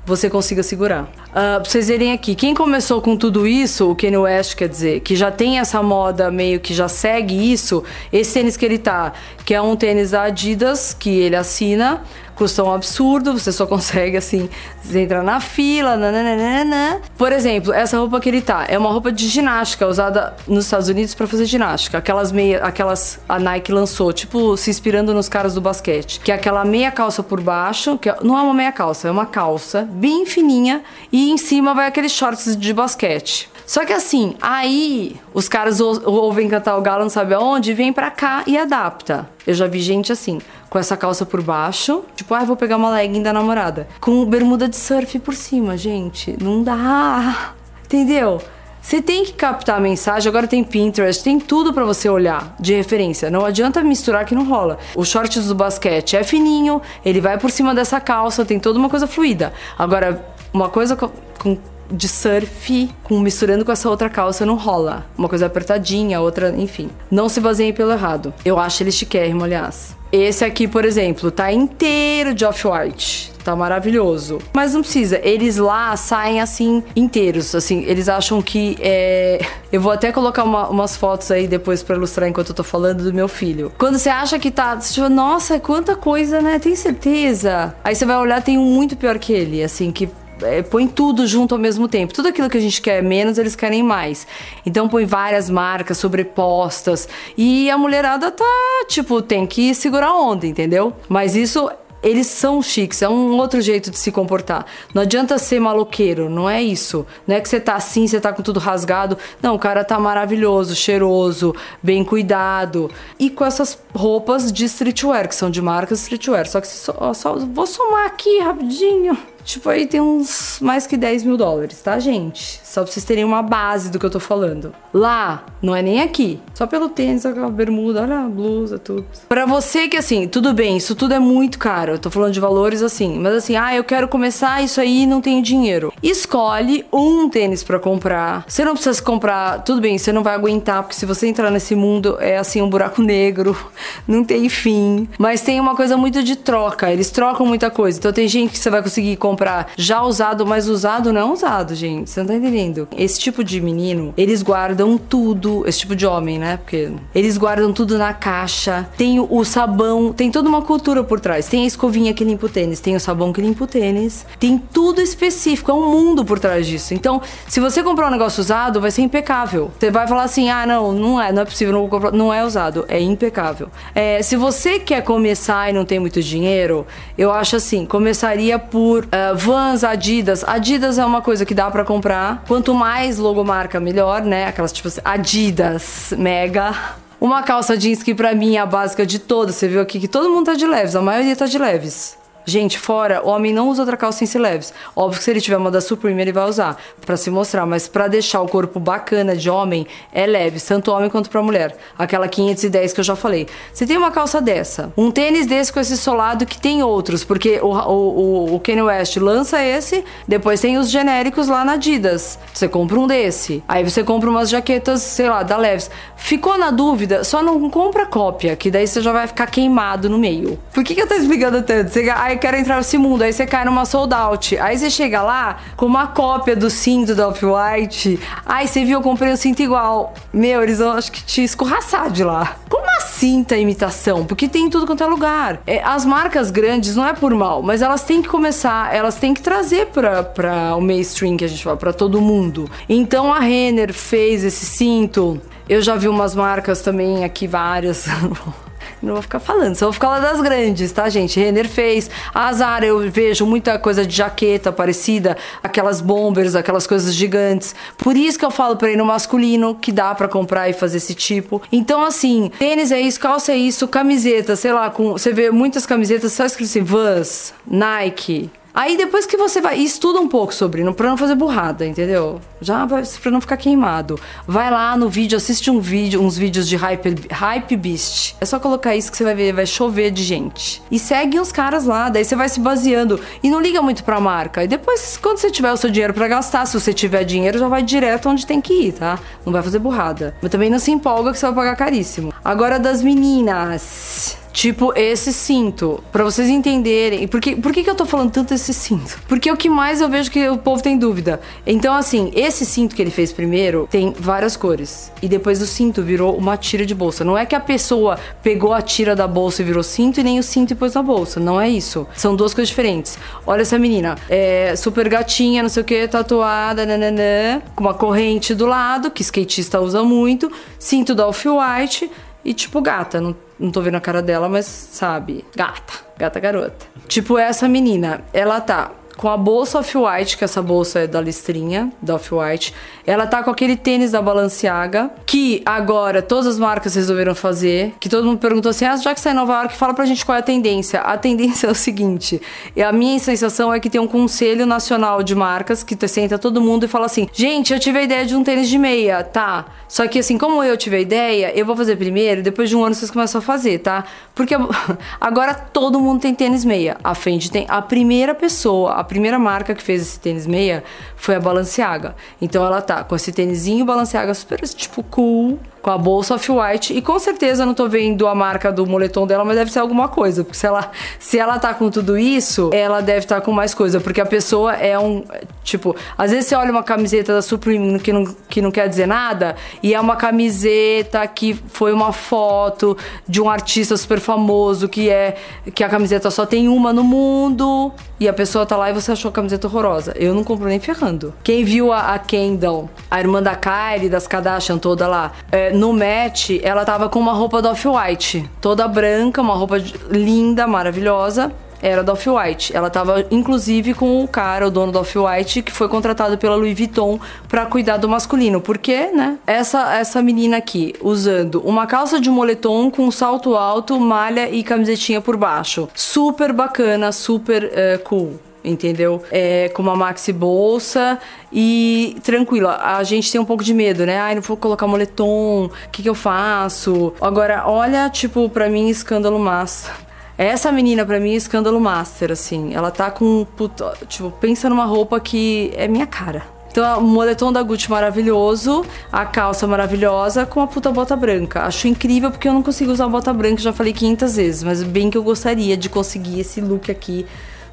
[0.08, 1.04] você consiga segurar.
[1.04, 5.02] Uh, pra vocês verem aqui, quem começou com tudo isso, o Kanye West, quer dizer,
[5.02, 9.12] que já tem essa moda meio que já segue isso, esse tênis que ele tá,
[9.44, 12.04] que é um tênis da Adidas, que ele assina,
[12.38, 14.50] custa um absurdo, você só consegue assim,
[14.94, 17.02] entrar na fila, nananana.
[17.18, 20.88] Por exemplo, essa roupa que ele tá é uma roupa de ginástica usada nos Estados
[20.88, 21.98] Unidos para fazer ginástica.
[21.98, 26.36] Aquelas meia, aquelas a Nike lançou, tipo se inspirando nos caras do basquete, que é
[26.36, 29.88] aquela meia calça por baixo, que é, não é uma meia calça, é uma calça
[29.90, 33.50] bem fininha e em cima vai aqueles shorts de basquete.
[33.66, 38.10] Só que assim, aí os caras ouvem cantar o galo não sabe aonde, vem pra
[38.10, 39.30] cá e adapta.
[39.46, 42.90] Eu já vi gente assim, com essa calça por baixo, tipo, ah, vou pegar uma
[42.90, 43.88] legging da namorada.
[44.00, 46.36] Com bermuda de surf por cima, gente.
[46.42, 47.54] Não dá.
[47.86, 48.42] Entendeu?
[48.82, 52.74] Você tem que captar a mensagem, agora tem Pinterest, tem tudo para você olhar de
[52.74, 53.30] referência.
[53.30, 54.78] Não adianta misturar que não rola.
[54.96, 58.90] O shorts do basquete é fininho, ele vai por cima dessa calça, tem toda uma
[58.90, 59.52] coisa fluida.
[59.78, 61.58] Agora, uma coisa com
[61.92, 65.06] de surf com misturando com essa outra calça não rola.
[65.18, 66.90] Uma coisa apertadinha, outra, enfim.
[67.10, 68.34] Não se baseiem pelo errado.
[68.44, 69.98] Eu acho ele chiquérrimo, aliás.
[70.12, 73.32] Esse aqui, por exemplo, tá inteiro de off-white.
[73.44, 74.40] Tá maravilhoso.
[74.54, 75.20] Mas não precisa.
[75.22, 77.54] Eles lá saem assim, inteiros.
[77.54, 79.40] Assim, eles acham que é.
[79.72, 83.04] Eu vou até colocar uma, umas fotos aí depois para ilustrar enquanto eu tô falando
[83.04, 83.72] do meu filho.
[83.78, 84.78] Quando você acha que tá.
[84.78, 86.58] Tipo, Nossa, quanta coisa, né?
[86.58, 87.76] Tem certeza?
[87.84, 90.10] Aí você vai olhar, tem um muito pior que ele, assim, que
[90.42, 92.14] é, põe tudo junto ao mesmo tempo.
[92.14, 94.28] Tudo aquilo que a gente quer menos, eles querem mais.
[94.66, 97.08] Então põe várias marcas sobrepostas.
[97.38, 98.46] E a mulherada tá,
[98.88, 100.94] tipo, tem que segurar onda, entendeu?
[101.10, 101.70] Mas isso
[102.04, 104.66] eles são chiques, é um outro jeito de se comportar.
[104.94, 107.06] Não adianta ser maloqueiro, não é isso.
[107.26, 109.18] Não é que você tá assim, você tá com tudo rasgado.
[109.42, 112.92] Não, o cara tá maravilhoso, cheiroso, bem cuidado.
[113.20, 116.48] E com essas roupas de streetwear, que são de marcas streetwear.
[116.48, 119.18] Só que só, só vou somar aqui rapidinho.
[119.48, 122.60] Tipo, aí tem uns mais que 10 mil dólares, tá, gente?
[122.66, 124.74] Só pra vocês terem uma base do que eu tô falando.
[124.94, 126.38] Lá, não é nem aqui.
[126.54, 129.06] Só pelo tênis, a bermuda, olha a blusa, tudo.
[129.30, 131.94] Pra você que, assim, tudo bem, isso tudo é muito caro.
[131.94, 133.18] Eu tô falando de valores assim.
[133.18, 135.94] Mas assim, ah, eu quero começar isso aí e não tenho dinheiro.
[136.04, 138.44] Escolhe um tênis para comprar.
[138.50, 141.74] Você não precisa comprar, tudo bem, você não vai aguentar, porque se você entrar nesse
[141.74, 143.56] mundo, é assim, um buraco negro.
[144.08, 145.08] Não tem fim.
[145.18, 146.92] Mas tem uma coisa muito de troca.
[146.92, 147.98] Eles trocam muita coisa.
[147.98, 151.76] Então tem gente que você vai conseguir comprar comprar já usado, mas usado não usado,
[151.76, 152.10] gente.
[152.10, 152.88] Você não tá entendendo?
[152.98, 155.64] Esse tipo de menino, eles guardam tudo.
[155.68, 156.58] Esse tipo de homem, né?
[156.58, 158.90] Porque eles guardam tudo na caixa.
[158.98, 161.48] Tem o, sabão, tem toda uma cultura por trás.
[161.48, 164.26] Tem a escovinha que limpa o tênis, tem o sabão que limpa o tênis.
[164.40, 166.94] Tem tudo específico, é um mundo por trás disso.
[166.94, 169.70] Então, se você comprar um negócio usado, vai ser impecável.
[169.78, 172.12] Você vai falar assim: ah, não, não é, não é possível, não vou comprar.
[172.12, 173.70] Não é usado, é impecável.
[173.94, 179.06] É, se você quer começar e não tem muito dinheiro, eu acho assim: começaria por.
[179.06, 180.44] Uh, Vans, Adidas.
[180.44, 182.44] Adidas é uma coisa que dá para comprar.
[182.48, 184.46] Quanto mais logomarca, melhor, né?
[184.46, 186.74] Aquelas tipo assim, Adidas, mega.
[187.20, 189.56] Uma calça jeans que pra mim é a básica de todas.
[189.56, 192.18] Você viu aqui que todo mundo tá de leves, a maioria tá de leves.
[192.50, 194.74] Gente, fora, o homem não usa outra calça sem leves.
[194.96, 197.90] Óbvio que se ele tiver uma da Supreme, ele vai usar para se mostrar, mas
[197.90, 201.76] para deixar o corpo bacana de homem, é leve, tanto homem quanto para mulher.
[202.00, 203.48] Aquela 510 que eu já falei.
[203.74, 207.60] Você tem uma calça dessa, um tênis desse com esse solado que tem outros, porque
[207.62, 212.40] o, o, o Kanye West lança esse, depois tem os genéricos lá na Adidas.
[212.54, 215.92] Você compra um desse, aí você compra umas jaquetas, sei lá, da Leves.
[216.16, 217.26] Ficou na dúvida?
[217.26, 220.58] Só não compra cópia, que daí você já vai ficar queimado no meio.
[220.74, 221.92] Por que, que eu tô explicando tanto?
[221.92, 223.24] Você, quero entrar nesse mundo.
[223.24, 224.58] Aí você cai numa sold out.
[224.58, 228.20] Aí você chega lá com uma cópia do cinto da Off-White.
[228.46, 230.14] Aí você viu, eu comprei um cinto igual.
[230.34, 232.58] Meu, eles vão acho que te escorraçar de lá.
[232.70, 234.26] Como assim tá imitação?
[234.26, 235.60] Porque tem tudo quanto é lugar.
[235.66, 239.34] É, as marcas grandes não é por mal, mas elas têm que começar, elas têm
[239.34, 242.70] que trazer pra, pra o mainstream que a gente fala, pra todo mundo.
[242.88, 245.42] Então a Renner fez esse cinto.
[245.70, 248.06] Eu já vi umas marcas também aqui, várias.
[249.02, 251.40] Não vou ficar falando, só vou ficar lá das grandes, tá, gente?
[251.40, 252.10] Renner fez.
[252.34, 257.76] A Zara eu vejo muita coisa de jaqueta parecida, aquelas bombers, aquelas coisas gigantes.
[257.98, 260.98] Por isso que eu falo pra ir no masculino, que dá para comprar e fazer
[260.98, 261.62] esse tipo.
[261.72, 265.12] Então, assim, tênis é isso, calça é isso, camiseta, sei lá, com.
[265.12, 268.50] Você vê muitas camisetas só escrito assim, Vans, Nike.
[268.78, 272.40] Aí depois que você vai, estuda um pouco sobre, pra não fazer burrada, entendeu?
[272.62, 274.20] Já vai, pra não ficar queimado.
[274.48, 278.36] Vai lá no vídeo, assiste um vídeo, uns vídeos de Hype, hype Beast.
[278.40, 280.80] É só colocar isso que você vai ver, vai chover de gente.
[280.92, 283.20] E segue os caras lá, daí você vai se baseando.
[283.42, 284.64] E não liga muito pra marca.
[284.64, 287.68] E depois, quando você tiver o seu dinheiro para gastar, se você tiver dinheiro, já
[287.68, 289.18] vai direto onde tem que ir, tá?
[289.44, 290.36] Não vai fazer burrada.
[290.40, 292.32] Mas também não se empolga que você vai pagar caríssimo.
[292.46, 294.38] Agora das meninas.
[294.58, 297.28] Tipo esse cinto, para vocês entenderem.
[297.28, 299.20] Por que, por que, que eu tô falando tanto desse cinto?
[299.28, 301.40] Porque é o que mais eu vejo que o povo tem dúvida.
[301.64, 305.12] Então, assim, esse cinto que ele fez primeiro tem várias cores.
[305.22, 307.24] E depois o cinto virou uma tira de bolsa.
[307.24, 310.40] Não é que a pessoa pegou a tira da bolsa e virou cinto, e nem
[310.40, 311.40] o cinto e pôs na bolsa.
[311.40, 312.08] Não é isso.
[312.16, 313.16] São duas coisas diferentes.
[313.46, 314.18] Olha essa menina.
[314.28, 319.22] É super gatinha, não sei o que, tatuada, nananã, com uma corrente do lado, que
[319.22, 320.52] skatista usa muito.
[320.80, 322.10] Cinto da Off-White
[322.44, 323.20] e tipo gata.
[323.22, 326.86] Não não tô vendo a cara dela, mas sabe, gata, gata garota.
[327.08, 331.92] Tipo essa menina, ela tá com a bolsa Off-White, que essa bolsa é da listrinha,
[332.02, 332.74] da Off-White.
[333.06, 337.94] Ela tá com aquele tênis da Balenciaga, que agora todas as marcas resolveram fazer.
[338.00, 340.26] Que todo mundo perguntou assim: ah, já que sai em Nova York, fala pra gente
[340.26, 341.02] qual é a tendência.
[341.02, 342.40] A tendência é o seguinte:
[342.76, 346.62] e a minha sensação é que tem um conselho nacional de marcas que senta todo
[346.62, 349.66] mundo e fala assim: gente, eu tive a ideia de um tênis de meia, tá?
[349.88, 352.84] Só que assim, como eu tive a ideia, eu vou fazer primeiro, depois de um
[352.84, 354.04] ano vocês começam a fazer, tá?
[354.36, 354.54] Porque
[355.20, 356.98] agora todo mundo tem tênis meia.
[357.04, 360.84] A Fendi tem a primeira pessoa, a primeira marca que fez esse tênis meia
[361.16, 362.16] foi a Balenciaga.
[362.42, 367.02] Então ela tá com esse tênisinho Balenciaga super tipo cool, com a bolsa off-white e
[367.02, 370.44] com certeza não tô vendo a marca do moletom dela, mas deve ser alguma coisa,
[370.44, 373.74] porque se ela se ela tá com tudo isso, ela deve estar tá com mais
[373.74, 375.24] coisa, porque a pessoa é um
[375.64, 379.08] tipo, às vezes você olha uma camiseta da Supreme que não, que não quer dizer
[379.08, 385.10] nada e é uma camiseta que foi uma foto de um artista super famoso que
[385.10, 385.38] é
[385.74, 389.12] que a camiseta só tem uma no mundo e a pessoa tá lá e você
[389.12, 390.14] achou a camiseta horrorosa.
[390.16, 391.34] Eu não compro nem ferrando.
[391.44, 395.94] Quem viu a, a Kendall, a irmã da Kylie, das Kardashian toda lá, é, no
[395.94, 399.78] match, ela tava com uma roupa do Off-White, toda branca, uma roupa
[400.10, 402.76] linda, maravilhosa era da Off-White.
[402.76, 406.78] Ela tava inclusive com o cara, o dono da Off-White, que foi contratado pela Louis
[406.78, 408.62] Vuitton para cuidar do masculino.
[408.62, 409.38] Porque, né?
[409.46, 415.22] Essa essa menina aqui usando uma calça de moletom com salto alto, malha e camisetinha
[415.22, 415.88] por baixo.
[415.94, 419.22] Super bacana, super uh, cool entendeu?
[419.32, 421.20] É, com uma maxi bolsa
[421.52, 422.78] e tranquila.
[422.82, 424.20] A gente tem um pouco de medo, né?
[424.20, 427.14] Ai, não vou colocar moletom, o que, que eu faço?
[427.22, 429.92] Agora, olha, tipo, pra mim, escândalo massa.
[430.38, 432.74] Essa menina, pra mim, é escândalo master, assim.
[432.76, 433.46] Ela tá com.
[433.56, 436.58] Puta, tipo, pensa numa roupa que é minha cara.
[436.70, 441.64] Então, o moletom da Gucci maravilhoso, a calça maravilhosa com a puta bota branca.
[441.64, 445.10] Acho incrível porque eu não consigo usar bota branca, já falei 500 vezes, mas bem
[445.10, 447.26] que eu gostaria de conseguir esse look aqui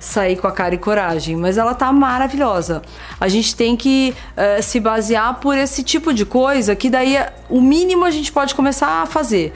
[0.04, 2.82] sair com a cara e coragem, mas ela tá maravilhosa.
[3.18, 7.16] A gente tem que uh, se basear por esse tipo de coisa que daí
[7.48, 9.52] o mínimo a gente pode começar a fazer.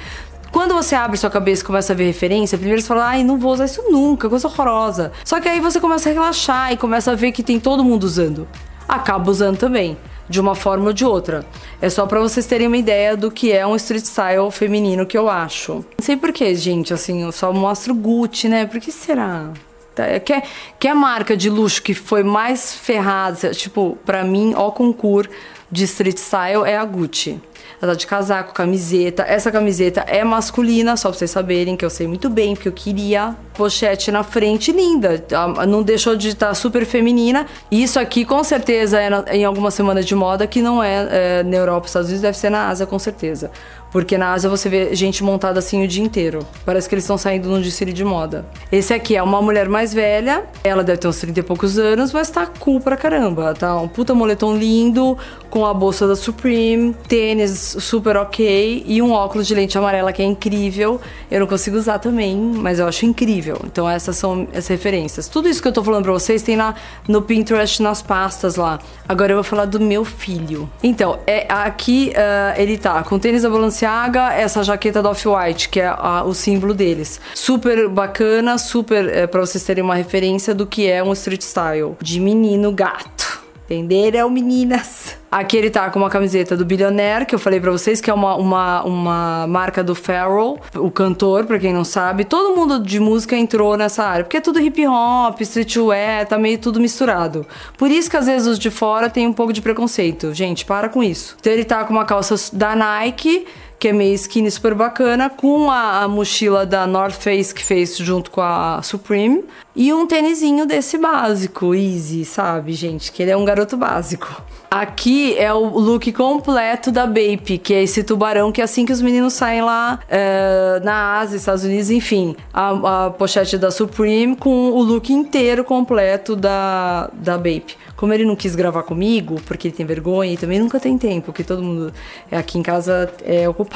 [0.50, 3.38] Quando você abre sua cabeça e começa a ver referência, primeiro você fala, ai, não
[3.38, 5.12] vou usar isso nunca, coisa horrorosa.
[5.22, 8.04] Só que aí você começa a relaxar e começa a ver que tem todo mundo
[8.04, 8.48] usando.
[8.88, 11.44] Acaba usando também de uma forma ou de outra.
[11.80, 15.16] É só para vocês terem uma ideia do que é um street style feminino que
[15.16, 15.84] eu acho.
[15.98, 18.66] Não sei porquê, gente, assim, eu só mostro Gucci, né?
[18.66, 19.50] Por que será?
[19.98, 20.44] Tá, quer,
[20.78, 25.28] quer marca de luxo que foi mais ferrada, tipo, para mim, ó concurso
[25.70, 27.40] de street style é a Gucci.
[27.80, 29.22] Ela tá de casaco, camiseta.
[29.22, 32.72] Essa camiseta é masculina, só pra vocês saberem, que eu sei muito bem, porque eu
[32.72, 33.36] queria.
[33.54, 35.24] Pochete na frente, linda.
[35.68, 37.46] Não deixou de estar tá super feminina.
[37.70, 41.56] Isso aqui, com certeza, é em alguma semana de moda, que não é, é na
[41.56, 43.50] Europa, Estados Unidos, deve ser na Ásia, com certeza.
[43.90, 46.46] Porque na Ásia você vê gente montada assim o dia inteiro.
[46.64, 48.46] Parece que eles estão saindo num desfile de moda.
[48.70, 50.44] Esse aqui é uma mulher mais velha.
[50.62, 53.54] Ela deve ter uns 30 e poucos anos, mas tá cool pra caramba.
[53.54, 55.16] Tá um puta moletom lindo,
[55.50, 60.22] com a bolsa da Supreme, tênis super ok e um óculos de lente amarela que
[60.22, 61.00] é incrível.
[61.30, 63.58] Eu não consigo usar também, mas eu acho incrível.
[63.64, 65.28] Então essas são as referências.
[65.28, 66.74] Tudo isso que eu tô falando pra vocês tem lá
[67.06, 68.78] no Pinterest, nas pastas lá.
[69.08, 70.68] Agora eu vou falar do meu filho.
[70.82, 75.68] Então, é aqui uh, ele tá com tênis da Balenciaga Balenciaga, essa jaqueta da Off-White,
[75.68, 77.20] que é a, o símbolo deles.
[77.34, 81.94] Super bacana, super é, para vocês terem uma referência do que é um street style
[82.00, 83.38] de menino gato.
[83.70, 85.16] Entenderam, meninas?
[85.30, 88.14] Aqui ele tá com uma camiseta do Billionaire, que eu falei para vocês, que é
[88.14, 92.24] uma, uma, uma marca do Pharrell, o cantor, para quem não sabe.
[92.24, 96.56] Todo mundo de música entrou nessa área, porque é tudo hip hop, streetwear, tá meio
[96.56, 97.46] tudo misturado.
[97.76, 100.32] Por isso que às vezes os de fora tem um pouco de preconceito.
[100.32, 101.36] Gente, para com isso.
[101.38, 103.46] Então ele tá com uma calça da Nike,
[103.78, 107.96] que é meio skinny, super bacana, com a, a, mochila da North Face que fez
[107.96, 113.12] junto com a Supreme e um tênisinho desse básico, easy, sabe, gente?
[113.12, 114.42] Que ele é um garoto básico.
[114.70, 118.92] Aqui é o look completo da Bape, que é esse tubarão que é assim que
[118.92, 124.36] os meninos saem lá é, na Ásia, Estados Unidos, enfim, a, a pochete da Supreme
[124.36, 127.76] com o look inteiro completo da, da Bape.
[127.96, 131.26] Como ele não quis gravar comigo, porque ele tem vergonha e também nunca tem tempo,
[131.26, 131.92] porque todo mundo
[132.30, 133.67] aqui em casa é ocupado.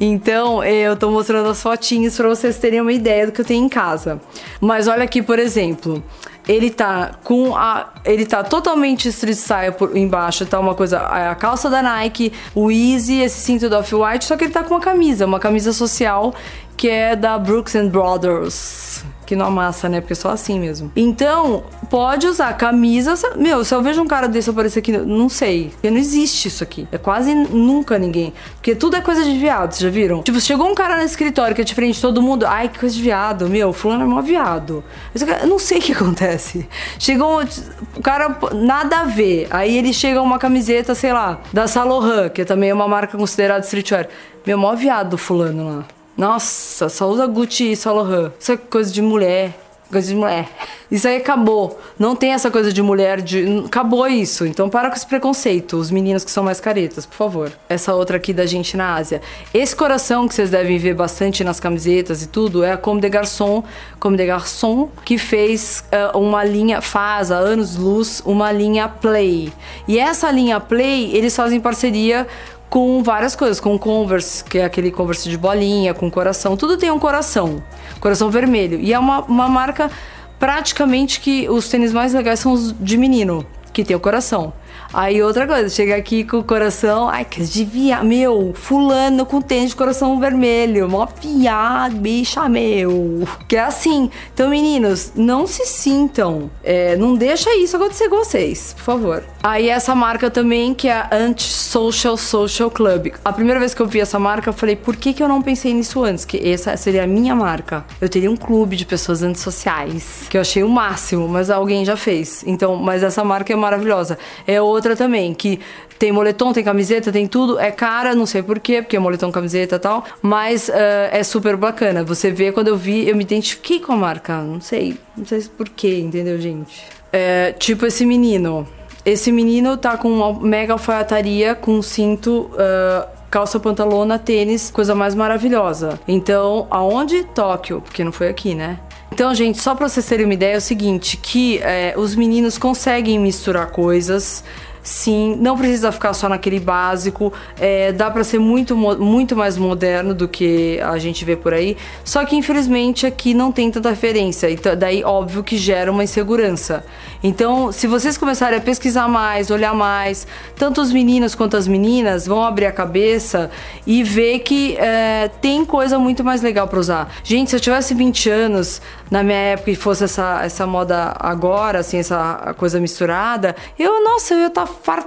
[0.00, 3.64] Então, eu tô mostrando as fotinhas para vocês terem uma ideia do que eu tenho
[3.64, 4.20] em casa.
[4.60, 6.02] Mas olha aqui, por exemplo,
[6.48, 7.92] ele tá com a.
[8.04, 10.98] Ele tá totalmente street style por embaixo, tá uma coisa.
[10.98, 14.74] A calça da Nike, o Easy, esse cinto do Off-White, só que ele tá com
[14.74, 16.34] uma camisa, uma camisa social
[16.76, 20.00] que é da Brooks and Brothers que não amassa, né?
[20.00, 20.90] Porque é só assim mesmo.
[20.94, 23.14] Então, pode usar camisa.
[23.36, 25.70] Meu, se eu vejo um cara desse aparecer aqui, não sei.
[25.70, 26.86] Porque não existe isso aqui.
[26.92, 28.32] É quase nunca ninguém.
[28.54, 30.22] Porque tudo é coisa de viado, vocês já viram?
[30.22, 32.46] Tipo, chegou um cara no escritório que é diferente de todo mundo.
[32.46, 33.48] Ai, que coisa de viado.
[33.48, 34.84] Meu, fulano é mó viado.
[35.14, 36.68] Eu não sei o que acontece.
[36.98, 39.48] Chegou um, cara, nada a ver.
[39.50, 43.64] Aí ele chega uma camiseta, sei lá, da Salohan, que também é uma marca considerada
[43.64, 44.08] streetwear.
[44.46, 45.84] Meu, mó viado fulano lá.
[46.16, 48.32] Nossa, só usa Gucci e Salohan.
[48.38, 49.52] Isso é coisa de mulher.
[49.90, 50.48] Coisa de mulher.
[50.90, 51.78] Isso aí acabou.
[51.96, 53.62] Não tem essa coisa de mulher de.
[53.66, 54.44] Acabou isso.
[54.44, 55.76] Então para com esse preconceito.
[55.76, 57.52] Os meninos que são mais caretas, por favor.
[57.68, 59.22] Essa outra aqui da gente na Ásia.
[59.54, 63.10] Esse coração que vocês devem ver bastante nas camisetas e tudo é a Comme des
[63.10, 63.62] Garçons,
[64.00, 69.52] Comme des Garçons, que fez uh, uma linha, faz há anos luz, uma linha Play.
[69.86, 72.26] E essa linha Play, eles fazem parceria
[72.68, 76.90] com várias coisas, com Converse, que é aquele Converse de bolinha, com coração, tudo tem
[76.90, 77.62] um coração,
[78.00, 78.78] coração vermelho.
[78.80, 79.90] E é uma, uma marca
[80.38, 84.52] praticamente que os tênis mais legais são os de menino, que tem o coração.
[84.92, 89.70] Aí outra coisa, chega aqui com o coração, ai, que devia, meu, fulano com tênis
[89.70, 93.26] de coração vermelho, mó piada, bicha, meu.
[93.48, 94.10] Que é assim.
[94.32, 99.24] Então, meninos, não se sintam, é, não deixa isso acontecer com vocês, por favor.
[99.46, 103.12] Aí essa marca também, que é a Anti-Social Social Club.
[103.24, 105.40] A primeira vez que eu vi essa marca, eu falei, por que, que eu não
[105.40, 106.24] pensei nisso antes?
[106.24, 107.84] Que essa seria a minha marca.
[108.00, 111.96] Eu teria um clube de pessoas antissociais, que eu achei o máximo, mas alguém já
[111.96, 112.42] fez.
[112.44, 114.18] Então, mas essa marca é maravilhosa.
[114.48, 115.60] É outra também, que
[115.96, 117.56] tem moletom, tem camiseta, tem tudo.
[117.56, 120.04] É cara, não sei porquê, porque é moletom, camiseta e tal.
[120.20, 120.72] Mas uh,
[121.12, 122.02] é super bacana.
[122.02, 124.42] Você vê, quando eu vi, eu me identifiquei com a marca.
[124.42, 126.82] Não sei, não sei porquê, entendeu, gente?
[127.12, 128.66] É, tipo esse menino.
[129.06, 132.50] Esse menino tá com uma mega alfaiataria, com cinto.
[132.52, 136.00] Uh, calça pantalona, tênis, coisa mais maravilhosa.
[136.08, 137.22] Então, aonde?
[137.22, 138.80] Tóquio, porque não foi aqui, né?
[139.12, 142.58] Então, gente, só pra vocês terem uma ideia, é o seguinte: que é, os meninos
[142.58, 144.42] conseguem misturar coisas
[144.86, 150.14] sim, não precisa ficar só naquele básico, é, dá para ser muito, muito mais moderno
[150.14, 154.48] do que a gente vê por aí, só que infelizmente aqui não tem tanta referência,
[154.48, 156.84] então daí óbvio que gera uma insegurança.
[157.20, 162.24] Então, se vocês começarem a pesquisar mais, olhar mais, tanto os meninos quanto as meninas
[162.24, 163.50] vão abrir a cabeça
[163.84, 167.12] e ver que é, tem coisa muito mais legal para usar.
[167.24, 171.80] Gente, se eu tivesse 20 anos na minha época e fosse essa, essa moda agora,
[171.80, 175.06] assim, essa coisa misturada, eu, nossa, eu ia estar tá fart...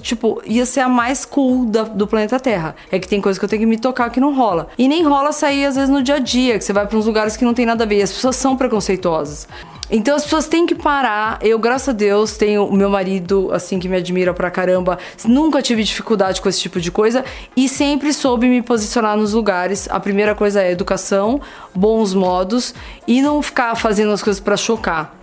[0.00, 2.74] tipo, ia ser a mais cool da, do planeta Terra.
[2.90, 4.68] É que tem coisa que eu tenho que me tocar que não rola.
[4.78, 7.06] E nem rola sair, às vezes, no dia a dia, que você vai para uns
[7.06, 7.98] lugares que não tem nada a ver.
[7.98, 9.48] E as pessoas são preconceituosas.
[9.90, 11.38] Então as pessoas têm que parar.
[11.40, 14.98] Eu, graças a Deus, tenho o meu marido, assim, que me admira pra caramba.
[15.24, 17.24] Nunca tive dificuldade com esse tipo de coisa
[17.56, 19.88] e sempre soube me posicionar nos lugares.
[19.90, 21.40] A primeira coisa é educação,
[21.74, 22.74] bons modos
[23.06, 25.14] e não ficar fazendo as coisas para chocar.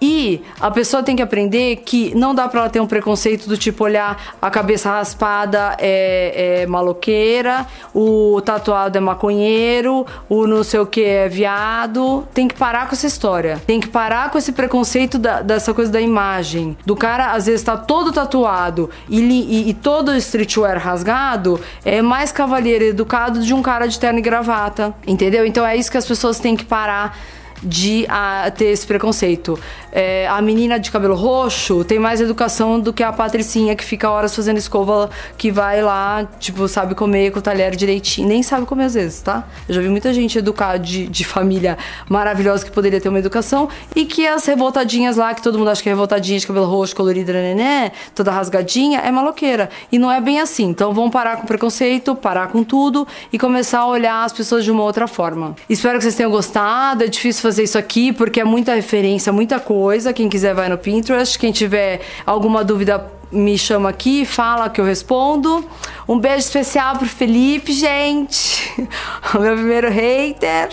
[0.00, 3.56] E a pessoa tem que aprender que não dá para ela ter um preconceito do
[3.56, 10.80] tipo olhar a cabeça raspada é, é maloqueira, o tatuado é maconheiro, o não sei
[10.80, 12.26] o que é viado.
[12.32, 13.60] Tem que parar com essa história.
[13.66, 16.76] Tem que parar com esse preconceito da, dessa coisa da imagem.
[16.86, 22.32] Do cara, às vezes, tá todo tatuado e, e, e todo streetwear rasgado, é mais
[22.32, 24.94] cavalheiro educado de um cara de terno e gravata.
[25.06, 25.44] Entendeu?
[25.44, 27.18] Então é isso que as pessoas têm que parar
[27.62, 29.58] de a, ter esse preconceito.
[29.92, 34.08] É, a menina de cabelo roxo tem mais educação do que a patricinha que fica
[34.10, 38.28] horas fazendo escova, que vai lá, tipo, sabe comer com o talher direitinho.
[38.28, 39.44] Nem sabe comer às vezes, tá?
[39.68, 41.76] Eu já vi muita gente educar de, de família
[42.08, 45.82] maravilhosa que poderia ter uma educação e que as revoltadinhas lá, que todo mundo acha
[45.82, 49.68] que é revoltadinha de cabelo roxo, colorida, né, toda rasgadinha, é maloqueira.
[49.90, 50.64] E não é bem assim.
[50.64, 54.70] Então vamos parar com preconceito, parar com tudo e começar a olhar as pessoas de
[54.70, 55.56] uma outra forma.
[55.68, 57.04] Espero que vocês tenham gostado.
[57.04, 60.12] É difícil fazer isso aqui porque é muita referência, muita coisa.
[60.12, 61.38] Quem quiser vai no Pinterest.
[61.38, 65.64] Quem tiver alguma dúvida me chama aqui, fala que eu respondo.
[66.08, 68.70] Um beijo especial pro Felipe, gente.
[69.34, 70.70] O meu primeiro hater.